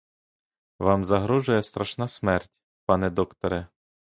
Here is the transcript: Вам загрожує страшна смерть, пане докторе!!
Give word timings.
Вам 0.79 1.03
загрожує 1.05 1.63
страшна 1.63 2.07
смерть, 2.07 2.49
пане 2.85 3.09
докторе!! 3.09 3.67